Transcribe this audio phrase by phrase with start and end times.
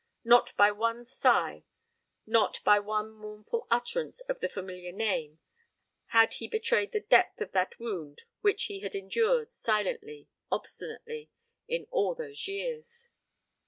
[0.23, 1.63] Not by one sigh,
[2.25, 5.37] not by one mournful utterance of the familiar name,
[6.07, 11.29] had he betrayed the depth of that wound which he had endured, silently, obstinately,
[11.67, 13.09] in all these years.